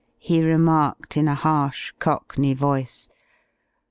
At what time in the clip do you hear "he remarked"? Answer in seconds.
0.17-1.15